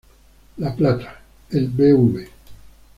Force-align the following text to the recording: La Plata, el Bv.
La 0.57 0.75
Plata, 0.75 1.21
el 1.51 1.67
Bv. 1.67 2.27